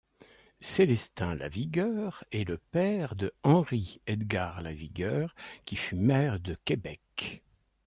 Célestin 0.61 1.35
Lavigueur 1.35 2.23
est 2.31 2.49
le 2.49 2.57
père 2.57 3.15
de 3.15 3.31
Henri-Edgar 3.43 4.63
Lavigueur 4.63 5.35
qui 5.65 5.75
fut 5.75 5.95
maire 5.95 6.39
de 6.39 6.55
Québec. 6.65 7.43